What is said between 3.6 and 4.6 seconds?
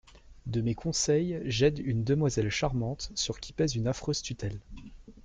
une affreuse tutelle.